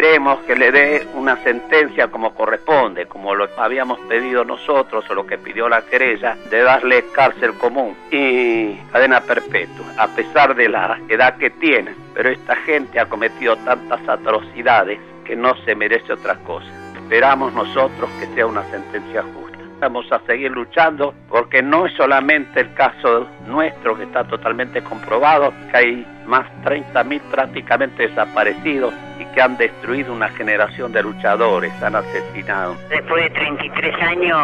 esperemos 0.00 0.38
que 0.46 0.56
le 0.56 0.72
dé 0.72 1.06
una 1.14 1.36
sentencia 1.44 2.08
como 2.08 2.34
corresponde, 2.34 3.04
como 3.04 3.34
lo 3.34 3.46
habíamos 3.58 3.98
pedido 4.08 4.46
nosotros 4.46 5.04
o 5.10 5.14
lo 5.14 5.26
que 5.26 5.36
pidió 5.36 5.68
la 5.68 5.82
querella, 5.82 6.38
de 6.48 6.62
darle 6.62 7.04
cárcel 7.12 7.52
común 7.58 7.94
y 8.10 8.76
cadena 8.92 9.20
perpetua, 9.20 9.84
a 9.98 10.08
pesar 10.08 10.54
de 10.54 10.70
la 10.70 10.98
edad 11.06 11.36
que 11.36 11.50
tiene. 11.50 11.94
Pero 12.14 12.30
esta 12.30 12.56
gente 12.56 12.98
ha 12.98 13.10
cometido 13.10 13.56
tantas 13.58 14.00
atrocidades 14.08 14.98
que 15.22 15.36
no 15.36 15.54
se 15.66 15.74
merece 15.74 16.14
otra 16.14 16.36
cosa. 16.36 16.68
Esperamos 16.96 17.52
nosotros 17.52 18.08
que 18.18 18.26
sea 18.28 18.46
una 18.46 18.64
sentencia 18.70 19.22
justa 19.22 19.49
vamos 19.80 20.10
a 20.12 20.20
seguir 20.26 20.50
luchando 20.50 21.14
porque 21.28 21.62
no 21.62 21.86
es 21.86 21.92
solamente 21.94 22.60
el 22.60 22.72
caso 22.74 23.26
nuestro 23.46 23.96
que 23.96 24.04
está 24.04 24.24
totalmente 24.24 24.82
comprobado, 24.82 25.52
que 25.70 25.76
hay 25.76 26.06
más 26.26 26.46
30.000 26.64 27.20
prácticamente 27.30 28.06
desaparecidos 28.06 28.94
y 29.18 29.24
que 29.34 29.42
han 29.42 29.56
destruido 29.56 30.12
una 30.12 30.28
generación 30.28 30.92
de 30.92 31.02
luchadores, 31.02 31.72
han 31.82 31.96
asesinado. 31.96 32.76
Después 32.88 33.24
de 33.24 33.30
33 33.30 34.02
años 34.02 34.38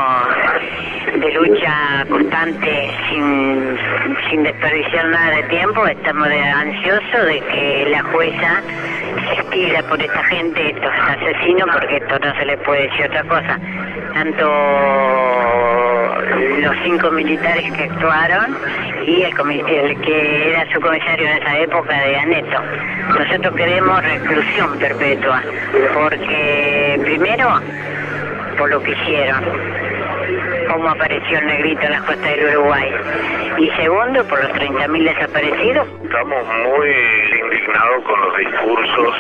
de 1.21 1.33
lucha 1.33 2.05
constante 2.09 2.91
sin, 3.09 3.79
sin 4.29 4.43
desperdiciar 4.43 5.07
nada 5.07 5.37
de 5.37 5.43
tiempo, 5.45 5.87
estamos 5.87 6.29
ansiosos 6.29 7.27
de 7.27 7.41
que 7.41 7.87
la 7.91 8.03
jueza 8.05 8.63
por 9.89 10.01
esta 10.01 10.25
gente, 10.25 10.71
estos 10.71 10.93
asesinos, 11.09 11.69
porque 11.73 11.97
esto 11.97 12.19
no 12.19 12.35
se 12.35 12.45
les 12.45 12.59
puede 12.61 12.83
decir 12.89 13.07
otra 13.07 13.25
cosa 13.25 13.61
tanto 14.17 14.47
los 16.63 16.75
cinco 16.83 17.11
militares 17.11 17.71
que 17.73 17.85
actuaron 17.85 18.57
y 19.07 19.23
el, 19.23 20.01
que 20.01 20.51
era 20.53 20.73
su 20.73 20.81
comisario 20.81 21.27
en 21.27 21.37
esa 21.43 21.59
época 21.59 22.01
de 22.01 22.17
Aneto. 22.17 22.63
Nosotros 23.19 23.55
queremos 23.55 24.03
reclusión 24.03 24.79
perpetua, 24.79 25.43
porque 25.93 26.99
primero, 27.05 27.61
por 28.57 28.71
lo 28.71 28.83
que 28.83 28.93
hicieron, 28.93 29.45
cómo 30.67 30.89
apareció 30.89 31.39
el 31.39 31.47
negrito 31.47 31.83
en 31.83 31.93
las 31.93 32.03
costas 32.03 32.25
del 32.25 32.57
Uruguay, 32.57 32.93
y 33.59 33.71
segundo, 33.71 34.25
por 34.29 34.43
los 34.43 34.53
30.000 34.53 35.05
desaparecidos. 35.05 35.89
Estamos 36.05 36.47
muy 36.47 36.91
indignados 37.43 38.05
con 38.05 38.21
los 38.21 38.37
discursos 38.39 39.15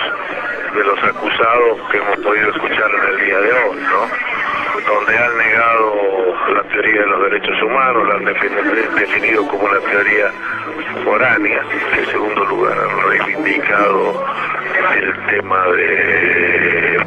de 0.75 0.85
los 0.85 1.05
acusados 1.05 1.81
que 1.91 1.97
hemos 1.99 2.17
podido 2.19 2.51
escuchar 2.51 2.91
en 2.91 3.15
el 3.15 3.25
día 3.25 3.41
de 3.41 3.53
hoy, 3.53 3.81
¿no? 3.81 4.37
donde 4.87 5.19
han 5.19 5.37
negado 5.37 6.35
la 6.55 6.63
teoría 6.65 7.01
de 7.01 7.07
los 7.07 7.23
derechos 7.31 7.63
humanos, 7.63 8.09
la 8.09 8.15
han 8.15 8.25
definido 8.25 9.47
como 9.49 9.65
una 9.65 9.81
teoría 9.81 10.31
foránea, 11.05 11.61
en 11.97 12.07
segundo 12.07 12.45
lugar 12.45 12.79
han 12.79 13.09
reivindicado 13.09 14.25
el 15.07 15.27
tema 15.27 15.65
de, 15.69 16.99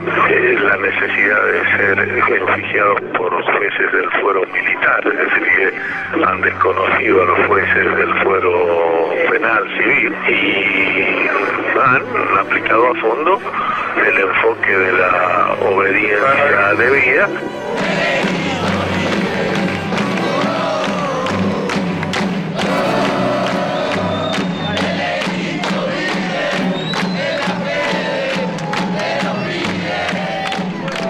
la 0.64 0.78
necesidad 0.78 1.44
de 1.46 1.64
ser 1.78 2.44
oficiados 2.44 3.02
por 3.18 3.32
los 3.34 3.46
jueces 3.46 3.92
del 3.92 4.10
fuero 4.22 4.42
militar, 4.54 5.02
es 5.06 5.42
decir, 5.42 5.74
que 6.14 6.24
han 6.24 6.42
desconocido 6.42 7.24
a 7.24 7.26
los 7.26 7.48
jueces 7.48 7.98
del 7.98 8.14
fuero 8.24 9.10
penal 9.30 9.64
civil 9.78 10.16
y 10.30 11.30
han 11.78 12.38
aplicado 12.40 12.92
a 12.92 12.96
fondo 12.96 13.42
el 14.08 14.18
enfoque 14.18 14.78
de 14.78 14.94
la 14.94 15.56
obediencia 15.62 16.74
debida 16.78 17.30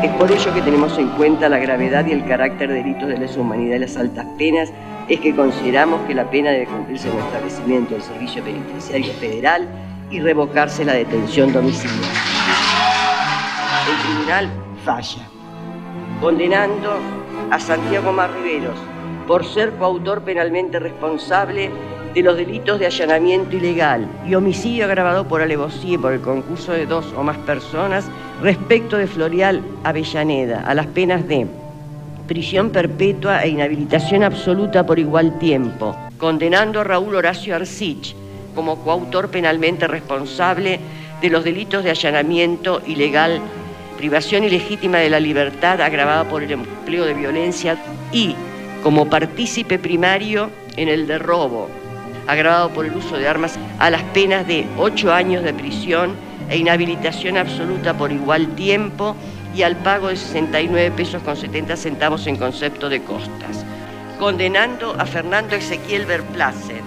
Es 0.02 0.12
por 0.12 0.32
ello 0.32 0.54
que 0.54 0.62
tenemos 0.62 0.98
en 0.98 1.10
cuenta 1.10 1.50
la 1.50 1.60
gravedad 1.60 2.06
y 2.06 2.14
el 2.14 2.26
carácter 2.26 2.70
de 2.70 2.76
delitos 2.76 3.10
de 3.10 3.18
lesa 3.18 3.42
humanidad 3.42 3.76
y 3.76 3.80
las 3.80 3.98
altas 3.98 4.26
penas, 4.38 4.72
es 5.10 5.20
que 5.20 5.36
consideramos 5.36 6.02
que 6.08 6.14
la 6.14 6.30
pena 6.30 6.52
debe 6.52 6.68
cumplirse 6.68 7.10
en 7.10 7.18
el 7.18 7.24
establecimiento 7.26 7.96
del 7.96 8.04
Servicio 8.04 8.42
Penitenciario 8.42 9.12
Federal 9.16 9.68
y 10.10 10.22
revocarse 10.22 10.86
la 10.86 10.94
detención 10.94 11.52
domiciliaria. 11.52 12.08
El 13.90 14.08
tribunal 14.08 14.50
falla, 14.86 15.28
condenando 16.22 16.94
a 17.52 17.60
Santiago 17.60 18.14
Marriveros 18.14 18.80
por 19.28 19.44
ser 19.44 19.74
coautor 19.74 20.22
penalmente 20.22 20.80
responsable 20.80 21.72
de 22.20 22.24
los 22.24 22.36
delitos 22.36 22.78
de 22.82 22.86
allanamiento 22.86 23.56
ilegal 23.56 24.06
y 24.28 24.36
homicidio 24.36 24.84
agravado 24.84 25.26
por 25.26 25.42
alevosía 25.42 25.98
por 25.98 26.12
el 26.12 26.20
concurso 26.20 26.74
de 26.74 26.86
dos 26.86 27.06
o 27.16 27.24
más 27.24 27.38
personas 27.38 28.10
respecto 28.42 28.98
de 28.98 29.08
Florial 29.08 29.64
Avellaneda 29.86 30.66
a 30.68 30.74
las 30.74 30.88
penas 30.88 31.26
de 31.30 31.48
prisión 32.28 32.72
perpetua 32.72 33.42
e 33.46 33.48
inhabilitación 33.48 34.24
absoluta 34.24 34.86
por 34.86 35.00
igual 35.00 35.40
tiempo, 35.40 35.96
condenando 36.18 36.82
a 36.82 36.84
Raúl 36.84 37.16
Horacio 37.16 37.56
Arcich 37.56 38.14
como 38.54 38.84
coautor 38.84 39.30
penalmente 39.30 39.88
responsable 39.88 40.82
de 41.22 41.30
los 41.30 41.46
delitos 41.46 41.86
de 41.86 41.92
allanamiento 41.92 42.82
ilegal, 42.86 43.40
privación 43.98 44.44
ilegítima 44.44 44.98
de 44.98 45.10
la 45.10 45.22
libertad 45.22 45.80
agravada 45.80 46.26
por 46.26 46.44
el 46.44 46.52
empleo 46.52 47.06
de 47.06 47.14
violencia 47.14 47.78
y 48.12 48.36
como 48.84 49.10
partícipe 49.10 49.80
primario 49.80 50.50
en 50.76 50.90
el 50.90 51.08
de 51.08 51.18
robo, 51.18 51.79
agravado 52.30 52.70
por 52.70 52.86
el 52.86 52.96
uso 52.96 53.18
de 53.18 53.28
armas 53.28 53.58
a 53.80 53.90
las 53.90 54.04
penas 54.04 54.46
de 54.46 54.68
ocho 54.78 55.12
años 55.12 55.44
de 55.44 55.54
prisión 55.54 56.16
e 56.50 56.58
inhabilitación 56.58 57.38
absoluta 57.38 57.98
por 57.98 58.12
igual 58.12 58.56
tiempo 58.56 59.16
y 59.56 59.64
al 59.64 59.76
pago 59.78 60.10
de 60.10 60.16
69 60.16 60.92
pesos 60.92 61.24
con 61.24 61.36
70 61.36 61.76
centavos 61.76 62.28
en 62.28 62.38
concepto 62.38 62.88
de 62.88 63.02
costas. 63.02 63.66
Condenando 64.20 64.96
a 65.00 65.06
Fernando 65.06 65.56
Ezequiel 65.56 66.06
Verplacer 66.06 66.82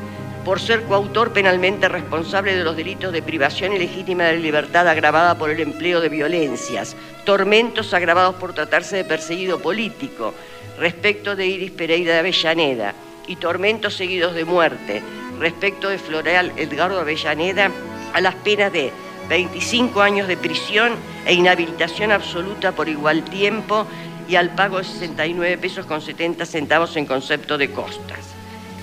por 0.45 0.61
ser 0.61 0.83
coautor 0.83 1.33
penalmente 1.33 1.89
responsable 1.89 2.57
de 2.57 2.65
los 2.65 2.77
delitos 2.77 3.13
de 3.13 3.23
privación 3.23 3.73
ilegítima 3.73 4.25
de 4.25 4.39
libertad 4.39 4.89
agravada 4.89 5.37
por 5.37 5.51
el 5.51 5.61
empleo 5.61 6.01
de 6.01 6.09
violencias, 6.09 6.97
tormentos 7.25 7.95
agravados 7.95 8.37
por 8.37 8.53
tratarse 8.53 8.97
de 8.97 9.05
perseguido 9.05 9.61
político, 9.61 10.35
respecto 10.79 11.37
de 11.37 11.47
Iris 11.47 11.71
Pereira 11.71 12.15
de 12.15 12.19
Avellaneda, 12.19 12.95
y 13.27 13.37
tormentos 13.37 13.95
seguidos 13.97 14.35
de 14.35 14.45
muerte, 14.45 15.03
respecto 15.39 15.89
de 15.89 15.99
Floreal 15.99 16.53
Edgardo 16.57 17.01
Avellaneda 17.01 17.71
a 18.13 18.21
las 18.21 18.35
penas 18.37 18.73
de 18.73 18.93
25 19.29 20.03
años 20.03 20.29
de 20.29 20.37
prisión 20.37 20.93
e 21.25 21.35
inhabilitación 21.35 22.13
absoluta 22.13 22.73
por 22.73 22.89
igual 22.89 23.25
tiempo 23.25 23.87
y 24.29 24.37
al 24.37 24.55
pago 24.55 24.79
de 24.79 24.85
69 24.85 25.59
pesos 25.59 25.87
con 25.87 26.01
70 26.01 26.45
centavos 26.47 26.97
en 26.97 27.07
concepto 27.07 27.59
de 27.59 27.71
costas. 27.71 28.19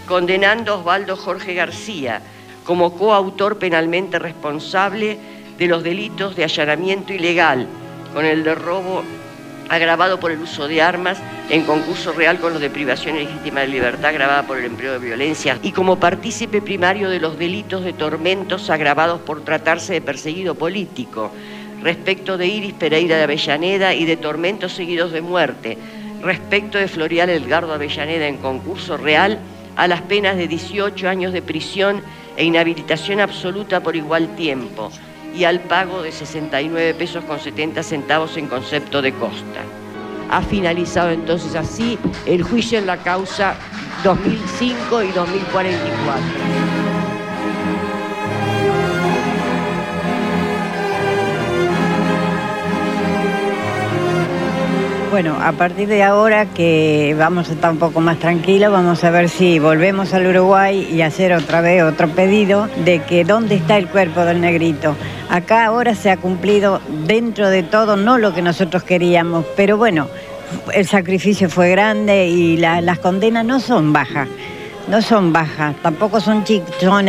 Condenando 0.08 0.74
a 0.74 0.78
Osvaldo 0.78 1.16
Jorge 1.16 1.54
García 1.54 2.22
como 2.64 2.98
coautor 2.98 3.58
penalmente 3.58 4.20
responsable 4.20 5.18
de 5.58 5.68
los 5.68 5.84
delitos 5.84 6.36
de 6.36 6.44
allanamiento 6.46 7.14
ilegal 7.14 7.68
con 8.14 8.26
el 8.26 8.44
de 8.44 8.56
robo 8.56 9.04
agravado 9.70 10.20
por 10.20 10.32
el 10.32 10.40
uso 10.40 10.68
de 10.68 10.82
armas 10.82 11.20
en 11.50 11.64
concurso 11.64 12.12
real 12.12 12.40
con 12.40 12.54
los 12.54 12.62
de 12.62 12.70
privación 12.70 13.16
ilegítima 13.16 13.62
de 13.62 13.68
libertad 13.68 14.10
agravada 14.10 14.44
por 14.44 14.58
el 14.58 14.66
empleo 14.66 14.94
de 14.94 15.00
violencia 15.00 15.58
y 15.62 15.72
como 15.72 16.00
partícipe 16.00 16.62
primario 16.62 17.10
de 17.10 17.20
los 17.20 17.38
delitos 17.38 17.84
de 17.84 17.94
tormentos 17.94 18.70
agravados 18.70 19.22
por 19.22 19.44
tratarse 19.44 19.94
de 19.94 20.02
perseguido 20.02 20.56
político, 20.56 21.32
respecto 21.82 22.38
de 22.38 22.48
Iris 22.48 22.74
Pereira 22.74 23.18
de 23.18 23.24
Avellaneda 23.24 23.94
y 23.94 24.06
de 24.06 24.18
tormentos 24.18 24.74
seguidos 24.74 25.12
de 25.12 25.22
muerte, 25.22 25.78
respecto 26.22 26.78
de 26.78 26.88
Florial 26.88 27.30
Edgardo 27.30 27.74
Avellaneda 27.74 28.28
en 28.28 28.38
concurso 28.38 28.98
real 28.98 29.40
a 29.76 29.88
las 29.88 30.02
penas 30.02 30.36
de 30.36 30.48
18 30.48 31.08
años 31.08 31.32
de 31.32 31.42
prisión 31.42 32.02
e 32.36 32.44
inhabilitación 32.44 33.20
absoluta 33.20 33.82
por 33.82 33.96
igual 33.96 34.36
tiempo 34.36 34.92
y 35.36 35.44
al 35.44 35.62
pago 35.62 36.02
de 36.02 36.12
69 36.12 36.94
pesos 36.94 37.24
con 37.26 37.40
70 37.40 37.84
centavos 37.84 38.38
en 38.38 38.48
concepto 38.48 39.02
de 39.02 39.14
costa. 39.14 39.62
Ha 40.30 40.42
finalizado 40.42 41.12
entonces 41.12 41.56
así 41.56 41.98
el 42.26 42.44
juicio 42.44 42.78
en 42.78 42.86
la 42.86 42.98
causa 42.98 43.56
2005 44.04 45.04
y 45.04 45.12
2044. 45.12 46.70
Bueno, 55.12 55.38
a 55.42 55.54
partir 55.54 55.88
de 55.88 56.04
ahora 56.04 56.46
que 56.46 57.16
vamos 57.18 57.50
a 57.50 57.54
estar 57.54 57.72
un 57.72 57.80
poco 57.80 58.00
más 58.00 58.20
tranquilos, 58.20 58.72
vamos 58.72 59.04
a 59.04 59.10
ver 59.10 59.28
si 59.28 59.58
volvemos 59.58 60.14
al 60.14 60.28
Uruguay 60.28 60.88
y 60.90 61.02
hacer 61.02 61.34
otra 61.34 61.62
vez 61.62 61.82
otro 61.82 62.10
pedido 62.10 62.70
de 62.86 63.02
que 63.02 63.26
dónde 63.26 63.56
está 63.56 63.78
el 63.78 63.88
cuerpo 63.88 64.22
del 64.22 64.40
negrito. 64.40 64.96
Acá 65.30 65.66
ahora 65.66 65.96
se 65.96 66.10
ha 66.12 66.18
cumplido 66.18 66.82
dentro 67.06 67.50
de 67.50 67.64
todo, 67.64 67.96
no 67.96 68.18
lo 68.18 68.34
que 68.34 68.42
nosotros 68.42 68.84
queríamos, 68.84 69.46
pero 69.56 69.78
bueno, 69.78 70.08
el 70.74 70.88
sacrificio 70.88 71.50
fue 71.50 71.70
grande 71.70 72.28
y 72.28 72.58
las 72.58 73.00
condenas 73.00 73.46
no 73.46 73.60
son 73.60 73.94
bajas 73.94 74.28
no 74.90 75.02
son 75.04 75.32
bajas, 75.32 75.76
tampoco 75.84 76.20
son, 76.20 76.44
son 76.80 77.06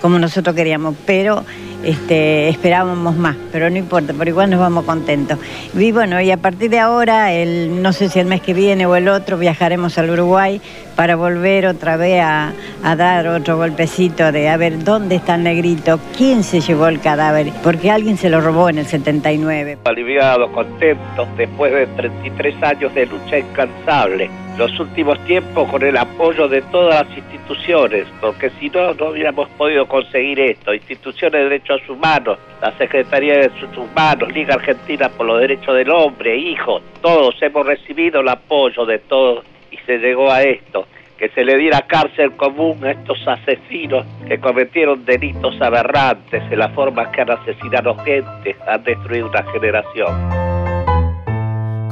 como 0.00 0.18
nosotros 0.18 0.54
queríamos, 0.54 0.94
pero 1.06 1.44
este, 1.82 2.48
esperábamos 2.48 3.16
más, 3.16 3.36
pero 3.50 3.70
no 3.70 3.78
importa, 3.78 4.12
por 4.12 4.28
igual 4.28 4.50
nos 4.50 4.60
vamos 4.60 4.84
contentos. 4.84 5.38
Y 5.74 5.92
bueno, 5.92 6.20
y 6.20 6.30
a 6.30 6.36
partir 6.36 6.70
de 6.70 6.80
ahora, 6.80 7.30
no 7.70 7.92
sé 7.92 8.08
si 8.08 8.20
el 8.20 8.26
mes 8.26 8.42
que 8.42 8.52
viene 8.52 8.84
o 8.86 8.96
el 8.96 9.08
otro, 9.08 9.38
viajaremos 9.38 9.96
al 9.96 10.10
Uruguay 10.10 10.60
para 10.96 11.16
volver 11.16 11.66
otra 11.66 11.96
vez 11.96 12.22
a, 12.22 12.52
dar 12.96 13.26
otro 13.28 13.56
golpecito 13.56 14.30
de 14.32 14.48
a 14.48 14.56
ver 14.56 14.84
dónde 14.84 15.16
está 15.16 15.34
el 15.34 15.42
negrito, 15.42 15.98
quién 16.16 16.42
se 16.42 16.60
llevó 16.60 16.88
el 16.88 17.00
cadáver, 17.00 17.52
porque 17.62 17.90
alguien 17.90 18.16
se 18.16 18.30
lo 18.30 18.40
robó 18.40 18.68
en 18.68 18.78
el 18.78 18.86
79. 18.86 19.78
Aliviado, 19.84 20.50
contento, 20.52 21.26
después 21.36 21.72
de 21.72 21.86
33 21.86 22.62
años 22.62 22.94
de 22.94 23.06
lucha 23.06 23.38
incansable 23.38 24.30
los 24.56 24.78
últimos 24.78 25.18
tiempos 25.24 25.68
con 25.68 25.82
el 25.82 25.96
apoyo 25.96 26.48
de 26.48 26.62
todas 26.62 27.06
las 27.06 27.18
instituciones, 27.18 28.06
porque 28.20 28.50
si 28.60 28.70
no, 28.70 28.94
no 28.94 29.08
hubiéramos 29.08 29.48
podido 29.50 29.86
conseguir 29.86 30.38
esto. 30.38 30.72
Instituciones 30.72 31.32
de 31.32 31.44
Derechos 31.44 31.80
Humanos, 31.88 32.38
la 32.60 32.76
Secretaría 32.78 33.34
de 33.34 33.48
Derechos 33.48 33.76
Humanos, 33.76 34.32
Liga 34.32 34.54
Argentina 34.54 35.08
por 35.08 35.26
los 35.26 35.40
Derechos 35.40 35.74
del 35.74 35.90
Hombre, 35.90 36.36
hijos, 36.36 36.82
todos 37.02 37.34
hemos 37.42 37.66
recibido 37.66 38.20
el 38.20 38.28
apoyo 38.28 38.86
de 38.86 39.00
todos 39.00 39.44
se 39.86 39.98
llegó 39.98 40.30
a 40.30 40.42
esto. 40.42 40.86
Que 41.18 41.28
se 41.28 41.44
le 41.44 41.56
diera 41.56 41.82
cárcel 41.82 42.32
común 42.36 42.84
a 42.84 42.90
estos 42.90 43.18
asesinos 43.26 44.04
que 44.26 44.40
cometieron 44.40 45.04
delitos 45.04 45.60
aberrantes 45.60 46.42
en 46.50 46.58
la 46.58 46.70
forma 46.70 47.10
que 47.12 47.20
han 47.20 47.30
asesinado 47.30 47.96
gente, 47.98 48.56
han 48.66 48.82
destruido 48.82 49.28
una 49.28 49.44
generación 49.52 50.54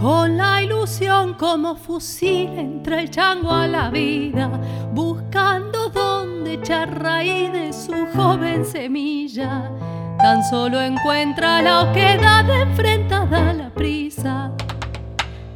con 0.02 0.36
la 0.36 0.60
ilusión 0.60 1.34
como 1.34 1.76
fusil 1.76 2.58
entra 2.58 3.00
el 3.00 3.08
chango 3.08 3.52
a 3.52 3.68
la 3.68 3.88
vida, 3.88 4.48
buscando 4.92 5.88
dónde 5.90 6.54
echar 6.54 7.00
raíz 7.00 7.52
de 7.52 7.72
su 7.72 7.94
joven 8.12 8.64
semilla. 8.64 9.70
Tan 10.18 10.42
solo 10.42 10.80
encuentra 10.80 11.62
la 11.62 11.82
oquedad 11.82 12.50
enfrentada 12.50 13.50
a 13.50 13.52
la 13.52 13.70
prisa. 13.70 14.50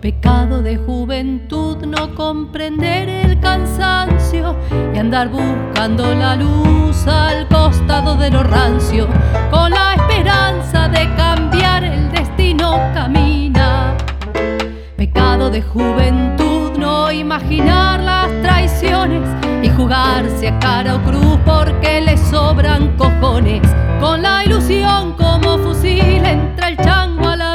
Pecado 0.06 0.62
de 0.62 0.76
juventud 0.76 1.84
no 1.84 2.14
comprender 2.14 3.08
el 3.08 3.40
cansancio 3.40 4.54
y 4.94 4.98
andar 4.98 5.30
buscando 5.30 6.14
la 6.14 6.36
luz 6.36 7.08
al 7.08 7.48
costado 7.48 8.14
de 8.14 8.30
lo 8.30 8.44
rancio, 8.44 9.08
con 9.50 9.72
la 9.72 9.94
esperanza 9.94 10.88
de 10.88 11.12
cambiar 11.16 11.82
el 11.82 12.08
destino 12.12 12.78
camina 12.94 13.96
Pecado 14.96 15.50
de 15.50 15.60
juventud 15.60 16.78
no 16.78 17.10
imaginar 17.10 17.98
las 17.98 18.30
traiciones 18.42 19.28
y 19.60 19.68
jugarse 19.70 20.46
a 20.46 20.58
cara 20.60 20.94
o 20.94 21.02
cruz 21.02 21.36
porque 21.44 22.00
le 22.00 22.16
sobran 22.16 22.96
cojones. 22.96 23.62
Con 23.98 24.22
la 24.22 24.44
ilusión 24.44 25.14
como 25.14 25.58
fusil 25.58 26.24
entra 26.24 26.68
el 26.68 26.76
chango 26.76 27.28
a 27.28 27.36
la 27.36 27.45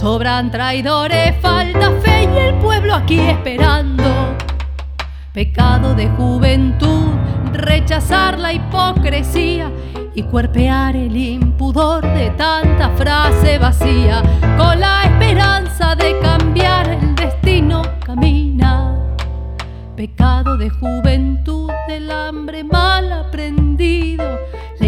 Sobran 0.00 0.50
traidores, 0.50 1.36
falta 1.42 1.92
fe 2.00 2.22
y 2.22 2.38
el 2.38 2.54
pueblo 2.54 2.94
aquí 2.94 3.20
esperando. 3.20 4.04
Pecado 5.34 5.94
de 5.94 6.08
juventud, 6.08 7.10
rechazar 7.52 8.38
la 8.38 8.52
hipocresía 8.52 9.70
y 10.14 10.22
cuerpear 10.22 10.96
el 10.96 11.14
impudor 11.14 12.02
de 12.14 12.30
tanta 12.30 12.88
frase 12.96 13.58
vacía. 13.58 14.22
Con 14.56 14.80
la 14.80 15.04
esperanza 15.04 15.94
de 15.94 16.18
cambiar 16.20 16.88
el 16.88 17.14
destino 17.14 17.82
camina. 18.02 18.96
Pecado 19.96 20.56
de 20.56 20.70
juventud, 20.70 21.70
del 21.88 22.10
hambre 22.10 22.64
mal 22.64 23.12
aprendido 23.12 24.38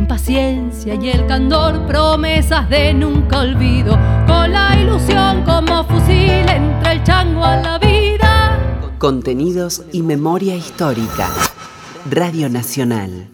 paciencia 0.07 0.95
y 0.95 1.09
el 1.09 1.27
candor, 1.27 1.87
promesas 1.87 2.69
de 2.69 2.95
nunca 2.95 3.41
olvido, 3.41 3.99
con 4.27 4.53
la 4.53 4.77
ilusión 4.81 5.43
como 5.45 5.85
fusil 5.85 6.49
entre 6.49 6.93
el 6.93 7.03
chango 7.03 7.45
a 7.45 7.57
la 7.57 7.79
vida. 7.79 8.59
Contenidos 8.99 9.83
y 9.93 10.03
memoria 10.03 10.55
histórica. 10.55 11.29
Radio 12.11 12.49
Nacional. 12.49 13.29